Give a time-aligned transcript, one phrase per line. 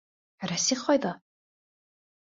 [0.51, 1.13] Рәсих ҡайҙа?